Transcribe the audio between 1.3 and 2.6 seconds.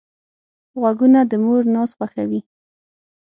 مور ناز خوښوي